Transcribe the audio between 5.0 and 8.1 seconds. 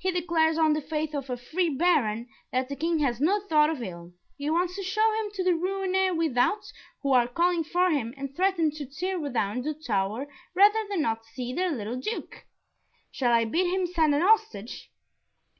him to the Rouennais without, who are calling for